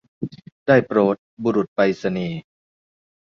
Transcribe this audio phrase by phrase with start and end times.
[0.67, 2.39] ได้โปรดบุรุษไปรษณีย์